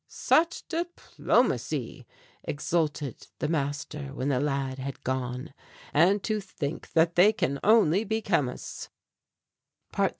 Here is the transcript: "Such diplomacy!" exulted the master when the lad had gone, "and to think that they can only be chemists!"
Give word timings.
"Such 0.07 0.67
diplomacy!" 0.67 2.07
exulted 2.43 3.27
the 3.37 3.47
master 3.47 4.15
when 4.15 4.29
the 4.29 4.39
lad 4.39 4.79
had 4.79 5.03
gone, 5.03 5.53
"and 5.93 6.23
to 6.23 6.39
think 6.41 6.91
that 6.93 7.13
they 7.13 7.31
can 7.31 7.59
only 7.63 8.03
be 8.03 8.19
chemists!" 8.23 8.89